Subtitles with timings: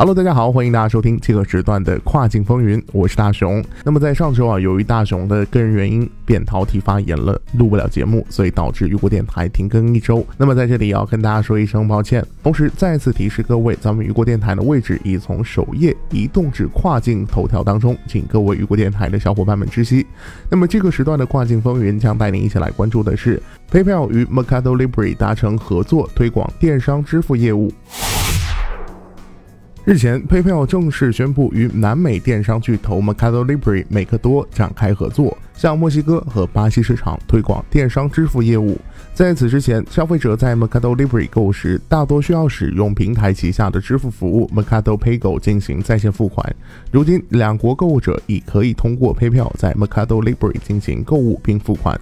[0.00, 3.62] Hello，大家好，欢迎大家收听这个时段的跨境风云，我是大熊。
[3.84, 10.26] 那么在上周啊，由于大熊的个人原因，扁桃体发炎了，录不了节目，所以导致雨果电台停更一周。
[10.38, 20.06] 那么在这里要跟大家说一声抱歉，同时再次提示各位，咱们雨果电台的位置已从首页移动至跨境头条当中，请各位雨果电台的小伙伴们知悉。
[20.48, 23.38] 那么这个时段的跨境风云将带您一起来关注的是
[23.70, 27.70] ，PayPal 与 Mercado Libre 达成合作，推广电商支付业务。
[29.82, 38.78] 日前，PayPal 正式宣布与南美电商巨头 Mercado Libre 美克多展开合作，向墨西哥和巴西市场推广电商支付业务。
[39.12, 46.56] 在此之前，消费者在 Mercado Libre 购时，大多需要使用平台旗下的支付服务 Mercado Pago 进行在线付款。
[46.90, 52.00] 如今，两国购物者已可以通过 PayPal 在 Mercado Libre 进行购物并付款。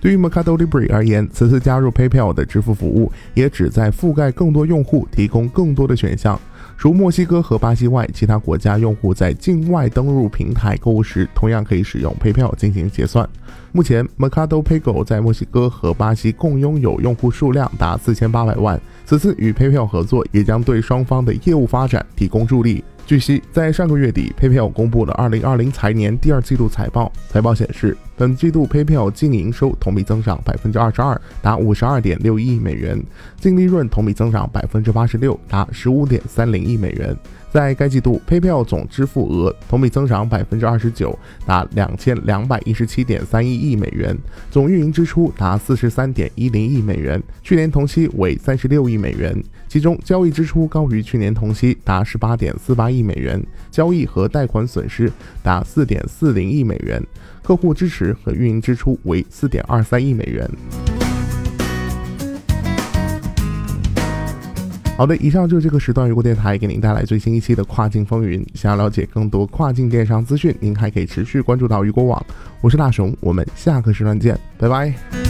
[0.00, 6.38] 对于 Mercado Libre 而言，此次加入 PayPal 的支付服务，也旨在覆盖更多用户，提供更多的选项。
[6.76, 13.28] 除墨西哥和巴西外，其他国家用户在境外登录平台购物时，同样可以使用 PayPal 进行结算。
[13.70, 18.80] 目前，Mercado Pago 在墨西哥和巴西共拥有用户数量达四千八百万。
[19.04, 22.82] 此次与 PayPal 合作，也将对双方的业务发展提供助力。
[23.06, 27.12] 据悉，在上个月底，PayPal 公布了2020财年第二季度财报。
[27.28, 32.98] 财报显示，本季度 PayPal 净营收同比增长百分之二十二，达五十二点六亿美元；
[33.40, 37.16] 净利润同比增长百分之八十六，达十五点三零亿美元。
[37.50, 44.12] 在该季度，PayPal 总支付额同比增长百分之二十九，达两千两百一十七点三一亿美元；
[44.50, 49.40] 总运营支出达四十三点一零亿美元，去年同期为三十六亿美元。
[49.68, 55.10] 其中，交易支出高于去年同期，达十八点四八亿美元；交易和贷款损失
[55.42, 57.00] 达四点四零亿美元；
[57.42, 60.48] 客户支持和运营支出为四点二三亿美元。
[64.96, 68.44] 好的，以上就是这个时段如果电台给您带来最新一期的跨境风云。
[68.54, 72.20] 想要了解更多跨境电商资讯，您还可以持续关注到雨果网。
[72.60, 75.27] 我是大熊，我们下个时段见，拜拜。